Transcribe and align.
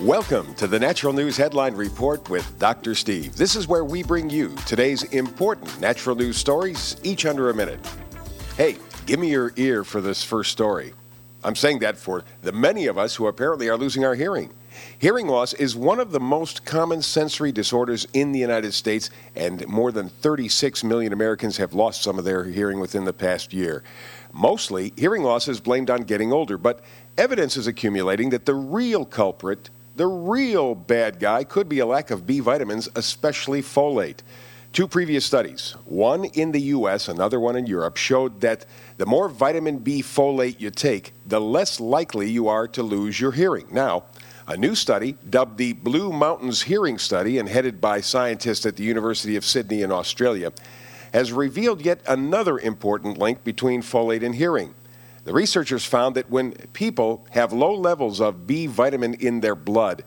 Welcome 0.00 0.54
to 0.56 0.66
the 0.66 0.80
Natural 0.80 1.12
News 1.12 1.36
Headline 1.36 1.76
Report 1.76 2.28
with 2.28 2.58
Dr. 2.58 2.96
Steve. 2.96 3.36
This 3.36 3.54
is 3.54 3.68
where 3.68 3.84
we 3.84 4.02
bring 4.02 4.28
you 4.28 4.56
today's 4.66 5.04
important 5.04 5.80
natural 5.80 6.16
news 6.16 6.36
stories, 6.36 6.96
each 7.04 7.24
under 7.26 7.48
a 7.48 7.54
minute. 7.54 7.78
Hey, 8.56 8.76
give 9.06 9.20
me 9.20 9.30
your 9.30 9.52
ear 9.54 9.84
for 9.84 10.00
this 10.00 10.24
first 10.24 10.50
story. 10.50 10.94
I'm 11.44 11.54
saying 11.54 11.78
that 11.78 11.96
for 11.96 12.24
the 12.42 12.50
many 12.50 12.88
of 12.88 12.98
us 12.98 13.14
who 13.14 13.28
apparently 13.28 13.68
are 13.68 13.76
losing 13.76 14.04
our 14.04 14.16
hearing. 14.16 14.52
Hearing 14.98 15.28
loss 15.28 15.52
is 15.52 15.76
one 15.76 16.00
of 16.00 16.10
the 16.10 16.18
most 16.18 16.64
common 16.64 17.00
sensory 17.00 17.52
disorders 17.52 18.04
in 18.12 18.32
the 18.32 18.40
United 18.40 18.74
States, 18.74 19.10
and 19.36 19.64
more 19.68 19.92
than 19.92 20.08
36 20.08 20.82
million 20.82 21.12
Americans 21.12 21.58
have 21.58 21.72
lost 21.72 22.02
some 22.02 22.18
of 22.18 22.24
their 22.24 22.42
hearing 22.42 22.80
within 22.80 23.04
the 23.04 23.12
past 23.12 23.52
year. 23.52 23.84
Mostly, 24.32 24.92
hearing 24.96 25.22
loss 25.22 25.46
is 25.46 25.60
blamed 25.60 25.88
on 25.88 26.02
getting 26.02 26.32
older, 26.32 26.58
but 26.58 26.80
evidence 27.16 27.56
is 27.56 27.68
accumulating 27.68 28.30
that 28.30 28.44
the 28.44 28.54
real 28.56 29.04
culprit 29.04 29.70
the 29.96 30.06
real 30.06 30.74
bad 30.74 31.20
guy 31.20 31.44
could 31.44 31.68
be 31.68 31.78
a 31.78 31.86
lack 31.86 32.10
of 32.10 32.26
B 32.26 32.40
vitamins, 32.40 32.88
especially 32.96 33.62
folate. 33.62 34.20
Two 34.72 34.88
previous 34.88 35.24
studies, 35.24 35.76
one 35.84 36.24
in 36.24 36.50
the 36.50 36.60
US, 36.60 37.06
another 37.06 37.38
one 37.38 37.54
in 37.54 37.64
Europe, 37.64 37.96
showed 37.96 38.40
that 38.40 38.66
the 38.96 39.06
more 39.06 39.28
vitamin 39.28 39.78
B 39.78 40.02
folate 40.02 40.60
you 40.60 40.70
take, 40.70 41.12
the 41.24 41.40
less 41.40 41.78
likely 41.78 42.28
you 42.28 42.48
are 42.48 42.66
to 42.68 42.82
lose 42.82 43.20
your 43.20 43.30
hearing. 43.30 43.68
Now, 43.70 44.04
a 44.48 44.56
new 44.56 44.74
study, 44.74 45.16
dubbed 45.30 45.58
the 45.58 45.74
Blue 45.74 46.12
Mountains 46.12 46.62
Hearing 46.62 46.98
Study 46.98 47.38
and 47.38 47.48
headed 47.48 47.80
by 47.80 48.00
scientists 48.00 48.66
at 48.66 48.76
the 48.76 48.82
University 48.82 49.36
of 49.36 49.44
Sydney 49.44 49.82
in 49.82 49.92
Australia, 49.92 50.52
has 51.12 51.32
revealed 51.32 51.80
yet 51.80 52.00
another 52.08 52.58
important 52.58 53.16
link 53.16 53.44
between 53.44 53.80
folate 53.80 54.24
and 54.24 54.34
hearing. 54.34 54.74
The 55.24 55.32
researchers 55.32 55.84
found 55.84 56.16
that 56.16 56.30
when 56.30 56.52
people 56.72 57.26
have 57.30 57.52
low 57.52 57.74
levels 57.74 58.20
of 58.20 58.46
B 58.46 58.66
vitamin 58.66 59.14
in 59.14 59.40
their 59.40 59.54
blood, 59.54 60.04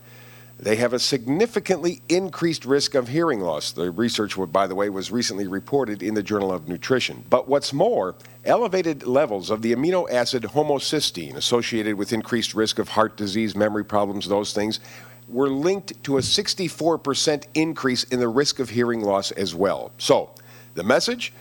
they 0.60 0.76
have 0.78 0.94
a 0.94 1.00
significantly 1.00 2.02
increased 2.10 2.66
risk 2.66 2.96
of 2.96 3.08
hearing 3.08 3.42
loss. 3.42 3.72
The 3.72 3.92
research, 3.92 4.36
by 4.52 4.66
the 4.66 4.74
way, 4.74 4.90
was 4.90 5.12
recently 5.12 5.48
reported 5.48 6.02
in 6.02 6.16
the 6.16 6.24
Journal 6.24 6.52
of 6.52 6.68
Nutrition. 6.68 7.24
But 7.30 7.48
what's 7.48 7.74
more, 7.74 8.16
elevated 8.44 9.06
levels 9.06 9.52
of 9.52 9.62
the 9.62 9.76
amino 9.76 10.10
acid 10.10 10.44
homocysteine 10.44 11.36
associated 11.36 11.96
with 11.96 12.14
increased 12.14 12.56
risk 12.56 12.80
of 12.80 12.90
heart 12.90 13.18
disease, 13.18 13.56
memory 13.56 13.86
problems, 13.86 14.28
those 14.28 14.54
things, 14.54 14.80
were 15.28 15.50
linked 15.50 16.02
to 16.06 16.18
a 16.18 16.22
64% 16.22 17.46
increase 17.54 18.04
in 18.06 18.20
the 18.20 18.28
risk 18.28 18.60
of 18.60 18.70
hearing 18.70 19.02
loss 19.02 19.32
as 19.32 19.54
well. 19.54 19.92
So, 19.98 20.32
the 20.74 20.84
message 20.84 21.34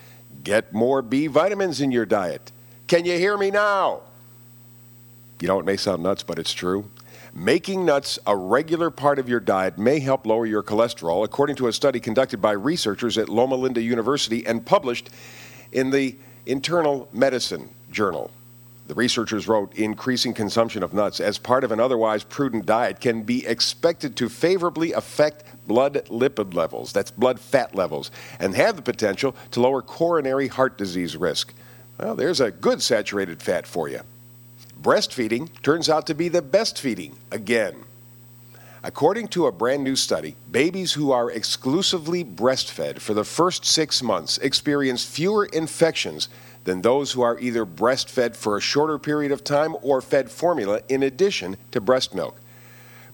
get 0.45 0.73
more 0.73 1.03
B 1.03 1.27
vitamins 1.27 1.81
in 1.81 1.91
your 1.91 2.05
diet. 2.07 2.53
Can 2.87 3.05
you 3.05 3.19
hear 3.19 3.37
me 3.37 3.51
now? 3.51 4.03
You 5.41 5.49
know, 5.49 5.59
it 5.59 5.67
may 5.67 5.77
sound 5.77 6.03
nuts, 6.03 6.23
but 6.23 6.39
it's 6.39 6.53
true. 6.53 6.89
Making 7.35 7.85
nuts 7.85 8.19
a 8.27 8.37
regular 8.37 8.91
part 8.91 9.19
of 9.19 9.29
your 9.29 9.41
diet 9.41 9.77
may 9.77 9.99
help 9.99 10.25
lower 10.25 10.47
your 10.47 10.63
cholesterol, 10.63 11.25
according 11.25 11.57
to 11.57 11.67
a 11.67 11.73
study 11.73 12.01
conducted 12.01 12.41
by 12.41 12.53
researchers 12.53 13.19
at 13.19 13.29
Loma 13.29 13.57
Linda 13.57 13.83
University 13.83 14.47
and 14.47 14.65
published 14.65 15.11
in 15.73 15.91
the 15.91 16.17
Internal 16.47 17.09
Medicine 17.13 17.69
Journal. 17.91 18.31
The 18.87 18.95
researchers 18.95 19.49
wrote 19.49 19.75
increasing 19.75 20.33
consumption 20.33 20.85
of 20.85 20.95
nuts 20.95 21.19
as 21.19 21.39
part 21.39 21.65
of 21.65 21.73
an 21.73 21.81
otherwise 21.81 22.23
prudent 22.23 22.67
diet 22.67 23.01
can 23.01 23.25
be 23.25 23.45
expected 23.45 24.15
to 24.17 24.29
favorably 24.29 24.93
affect 24.93 25.43
blood 25.67 26.07
lipid 26.07 26.55
levels, 26.55 26.93
that's 26.93 27.11
blood 27.11 27.41
fat 27.41 27.75
levels, 27.75 28.13
and 28.39 28.55
have 28.55 28.77
the 28.77 28.83
potential 28.83 29.35
to 29.51 29.61
lower 29.61 29.83
coronary 29.83 30.47
heart 30.47 30.79
disease 30.79 31.17
risk. 31.17 31.53
Well, 31.99 32.15
there's 32.15 32.41
a 32.41 32.51
good 32.51 32.83
saturated 32.83 33.43
fat 33.43 33.67
for 33.67 33.89
you. 33.89 34.01
Breastfeeding 34.81 35.51
turns 35.63 35.89
out 35.89 36.07
to 36.07 36.15
be 36.15 36.29
the 36.29 36.43
best 36.43 36.79
feeding 36.79 37.17
again. 37.31 37.85
According 38.83 39.29
to 39.29 39.47
a 39.47 39.53
brand 39.53 39.83
new 39.83 39.97
study, 39.97 40.37
babies 40.51 40.93
who 40.93 41.11
are 41.11 41.31
exclusively 41.31 42.23
breastfed 42.25 43.01
for 43.01 43.15
the 43.15 43.25
first 43.25 43.65
six 43.65 44.03
months 44.03 44.39
experience 44.39 45.05
fewer 45.05 45.47
infections 45.47 46.29
than 46.65 46.83
those 46.83 47.13
who 47.13 47.23
are 47.23 47.39
either 47.41 47.65
breastfed 47.65 48.37
for 48.37 48.57
a 48.57 48.61
shorter 48.61 48.99
period 48.99 49.33
of 49.33 49.43
time 49.43 49.75
or 49.83 50.01
fed 50.01 50.31
formula 50.31 50.83
in 50.89 51.03
addition 51.03 51.57
to 51.71 51.81
breast 51.81 52.15
milk. 52.15 52.37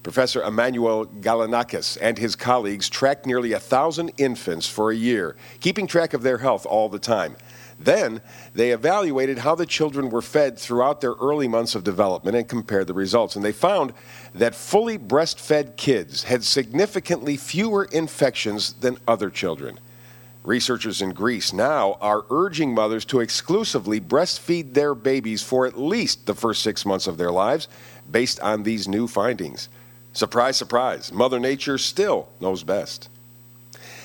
Professor 0.02 0.42
Emmanuel 0.42 1.06
Galanakis 1.06 1.96
and 2.00 2.18
his 2.18 2.34
colleagues 2.34 2.88
tracked 2.88 3.24
nearly 3.24 3.52
a 3.52 3.60
thousand 3.60 4.10
infants 4.18 4.66
for 4.66 4.90
a 4.90 4.96
year, 4.96 5.36
keeping 5.60 5.86
track 5.86 6.12
of 6.12 6.22
their 6.22 6.38
health 6.38 6.66
all 6.66 6.88
the 6.88 6.98
time. 6.98 7.36
Then 7.78 8.20
they 8.54 8.70
evaluated 8.70 9.38
how 9.38 9.54
the 9.54 9.66
children 9.66 10.10
were 10.10 10.22
fed 10.22 10.58
throughout 10.58 11.00
their 11.00 11.12
early 11.14 11.48
months 11.48 11.74
of 11.74 11.84
development 11.84 12.36
and 12.36 12.48
compared 12.48 12.86
the 12.86 12.94
results. 12.94 13.36
And 13.36 13.44
they 13.44 13.52
found 13.52 13.92
that 14.34 14.54
fully 14.54 14.98
breastfed 14.98 15.76
kids 15.76 16.24
had 16.24 16.44
significantly 16.44 17.36
fewer 17.36 17.84
infections 17.84 18.74
than 18.74 18.98
other 19.06 19.30
children. 19.30 19.78
Researchers 20.44 21.00
in 21.00 21.10
Greece 21.10 21.52
now 21.52 21.96
are 22.00 22.24
urging 22.30 22.74
mothers 22.74 23.04
to 23.06 23.20
exclusively 23.20 24.00
breastfeed 24.00 24.74
their 24.74 24.94
babies 24.94 25.42
for 25.42 25.66
at 25.66 25.78
least 25.78 26.26
the 26.26 26.34
first 26.34 26.62
six 26.62 26.84
months 26.84 27.06
of 27.06 27.16
their 27.16 27.30
lives 27.30 27.68
based 28.10 28.40
on 28.40 28.64
these 28.64 28.88
new 28.88 29.06
findings. 29.06 29.68
Surprise, 30.12 30.56
surprise, 30.56 31.12
Mother 31.12 31.38
Nature 31.38 31.78
still 31.78 32.28
knows 32.40 32.64
best. 32.64 33.08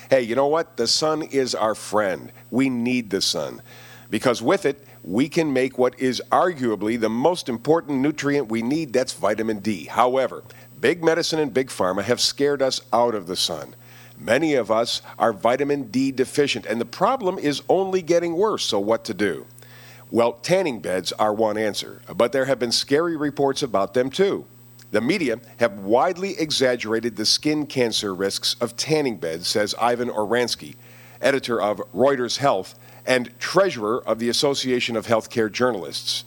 Hey, 0.10 0.22
you 0.22 0.36
know 0.36 0.48
what? 0.48 0.78
The 0.78 0.88
sun 0.88 1.22
is 1.22 1.54
our 1.54 1.76
friend. 1.76 2.32
We 2.50 2.70
need 2.70 3.10
the 3.10 3.22
sun 3.22 3.62
because 4.10 4.42
with 4.42 4.66
it, 4.66 4.86
we 5.04 5.30
can 5.30 5.52
make 5.52 5.78
what 5.78 6.00
is 6.00 6.22
arguably 6.32 7.00
the 7.00 7.10
most 7.10 7.50
important 7.50 8.00
nutrient 8.00 8.50
we 8.50 8.62
need 8.62 8.94
that's 8.94 9.14
vitamin 9.14 9.60
D. 9.60 9.86
However, 9.86 10.44
big 10.80 11.04
medicine 11.04 11.40
and 11.40 11.54
big 11.54 11.68
pharma 11.68 12.04
have 12.04 12.22
scared 12.22 12.62
us 12.62 12.82
out 12.94 13.16
of 13.16 13.28
the 13.28 13.36
sun. 13.36 13.76
Many 14.18 14.56
of 14.56 14.72
us 14.72 15.02
are 15.20 15.32
vitamin 15.32 15.84
D 15.92 16.12
deficient, 16.12 16.66
and 16.66 16.82
the 16.82 16.86
problem 16.86 17.38
is 17.38 17.62
only 17.70 18.02
getting 18.02 18.34
worse. 18.34 18.64
So, 18.64 18.80
what 18.80 19.06
to 19.06 19.14
do? 19.14 19.46
Well, 20.10 20.34
tanning 20.34 20.80
beds 20.80 21.12
are 21.14 21.34
one 21.34 21.58
answer, 21.58 22.02
but 22.16 22.32
there 22.32 22.46
have 22.46 22.60
been 22.60 22.72
scary 22.72 23.16
reports 23.18 23.62
about 23.62 23.94
them 23.94 24.10
too. 24.10 24.46
The 24.92 25.02
media 25.02 25.40
have 25.58 25.80
widely 25.80 26.40
exaggerated 26.40 27.16
the 27.16 27.26
skin 27.26 27.66
cancer 27.66 28.16
risks 28.16 28.56
of 28.62 28.78
tanning 28.78 29.18
beds, 29.18 29.48
says 29.48 29.76
Ivan 29.80 30.10
Oransky, 30.10 30.76
editor 31.22 31.62
of 31.62 31.82
Reuters 31.94 32.38
Health 32.38 32.76
and 33.06 33.38
treasurer 33.40 34.02
of 34.06 34.20
the 34.20 34.30
Association 34.30 34.96
of 34.96 35.08
Healthcare 35.08 35.52
Journalists. 35.52 36.24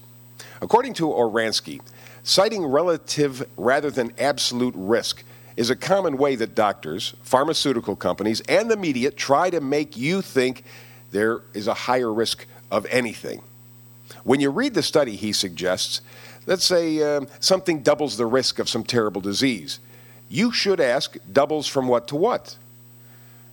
According 0.60 0.94
to 0.94 1.06
Oransky, 1.06 1.80
citing 2.22 2.64
relative 2.66 3.46
rather 3.56 3.90
than 3.90 4.12
absolute 4.18 4.74
risk 4.76 5.24
is 5.56 5.70
a 5.70 5.76
common 5.76 6.16
way 6.16 6.36
that 6.36 6.54
doctors, 6.54 7.14
pharmaceutical 7.22 7.96
companies, 7.96 8.40
and 8.42 8.70
the 8.70 8.76
media 8.76 9.10
try 9.10 9.50
to 9.50 9.60
make 9.60 9.96
you 9.96 10.22
think 10.22 10.64
there 11.12 11.40
is 11.54 11.66
a 11.66 11.74
higher 11.74 12.12
risk 12.12 12.46
of 12.70 12.86
anything. 12.86 13.42
When 14.24 14.40
you 14.40 14.50
read 14.50 14.74
the 14.74 14.82
study, 14.82 15.16
he 15.16 15.32
suggests, 15.32 16.00
let's 16.50 16.64
say 16.64 17.00
uh, 17.00 17.24
something 17.38 17.80
doubles 17.80 18.16
the 18.16 18.26
risk 18.26 18.58
of 18.58 18.68
some 18.68 18.82
terrible 18.82 19.20
disease. 19.20 19.78
You 20.28 20.50
should 20.50 20.80
ask 20.80 21.16
doubles 21.32 21.68
from 21.68 21.86
what 21.86 22.08
to 22.08 22.16
what? 22.16 22.56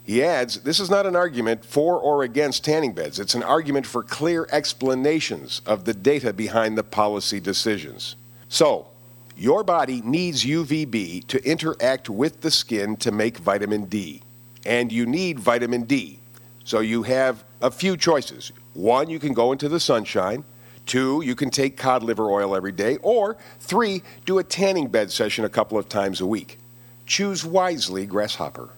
He 0.03 0.23
adds, 0.23 0.61
this 0.61 0.79
is 0.79 0.89
not 0.89 1.05
an 1.05 1.15
argument 1.15 1.63
for 1.63 1.99
or 1.99 2.23
against 2.23 2.65
tanning 2.65 2.93
beds. 2.93 3.19
It's 3.19 3.35
an 3.35 3.43
argument 3.43 3.85
for 3.85 4.01
clear 4.01 4.47
explanations 4.51 5.61
of 5.65 5.85
the 5.85 5.93
data 5.93 6.33
behind 6.33 6.75
the 6.75 6.83
policy 6.83 7.39
decisions. 7.39 8.15
So, 8.49 8.87
your 9.35 9.63
body 9.63 10.01
needs 10.01 10.43
UVB 10.43 11.27
to 11.27 11.45
interact 11.47 12.09
with 12.09 12.41
the 12.41 12.49
skin 12.49 12.97
to 12.97 13.11
make 13.11 13.37
vitamin 13.37 13.85
D. 13.85 14.23
And 14.65 14.91
you 14.91 15.05
need 15.05 15.37
vitamin 15.37 15.83
D. 15.83 16.17
So 16.63 16.79
you 16.79 17.03
have 17.03 17.43
a 17.61 17.69
few 17.69 17.95
choices. 17.95 18.51
One, 18.73 19.07
you 19.09 19.19
can 19.19 19.33
go 19.33 19.51
into 19.51 19.69
the 19.69 19.79
sunshine. 19.79 20.43
Two, 20.87 21.21
you 21.23 21.35
can 21.35 21.49
take 21.49 21.77
cod 21.77 22.01
liver 22.01 22.31
oil 22.31 22.55
every 22.55 22.71
day. 22.71 22.97
Or 23.01 23.37
three, 23.59 24.01
do 24.25 24.39
a 24.39 24.43
tanning 24.43 24.87
bed 24.87 25.11
session 25.11 25.45
a 25.45 25.49
couple 25.49 25.77
of 25.77 25.89
times 25.89 26.21
a 26.21 26.25
week. 26.25 26.57
Choose 27.05 27.45
wisely, 27.45 28.05
grasshopper. 28.05 28.69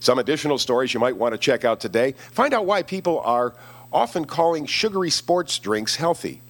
Some 0.00 0.18
additional 0.18 0.58
stories 0.58 0.92
you 0.92 1.00
might 1.00 1.16
want 1.16 1.32
to 1.32 1.38
check 1.38 1.64
out 1.64 1.78
today. 1.78 2.12
Find 2.12 2.54
out 2.54 2.66
why 2.66 2.82
people 2.82 3.20
are 3.20 3.54
often 3.92 4.24
calling 4.24 4.66
sugary 4.66 5.10
sports 5.10 5.58
drinks 5.58 5.96
healthy. 5.96 6.40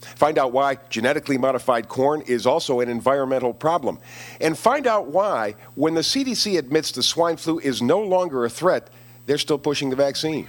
Find 0.00 0.38
out 0.38 0.52
why 0.52 0.78
genetically 0.90 1.38
modified 1.38 1.88
corn 1.88 2.22
is 2.22 2.46
also 2.46 2.80
an 2.80 2.88
environmental 2.88 3.54
problem. 3.54 3.98
And 4.40 4.56
find 4.56 4.86
out 4.86 5.06
why, 5.06 5.54
when 5.74 5.94
the 5.94 6.02
CDC 6.02 6.58
admits 6.58 6.92
the 6.92 7.02
swine 7.02 7.36
flu 7.36 7.58
is 7.58 7.80
no 7.80 8.00
longer 8.00 8.44
a 8.44 8.50
threat, 8.50 8.88
they're 9.26 9.38
still 9.38 9.58
pushing 9.58 9.90
the 9.90 9.96
vaccine. 9.96 10.48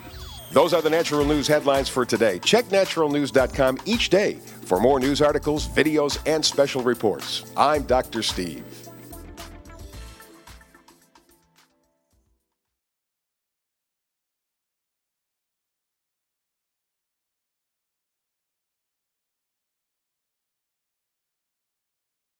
Those 0.52 0.74
are 0.74 0.82
the 0.82 0.90
Natural 0.90 1.26
News 1.26 1.48
headlines 1.48 1.90
for 1.90 2.06
today. 2.06 2.40
Check 2.40 2.66
naturalnews.com 2.66 3.80
each 3.86 4.10
day 4.10 4.36
for 4.66 4.80
more 4.80 5.00
news 5.00 5.22
articles, 5.22 5.68
videos, 5.68 6.20
and 6.26 6.44
special 6.44 6.82
reports. 6.82 7.52
I'm 7.58 7.84
Dr. 7.84 8.24
Steve. 8.24 8.85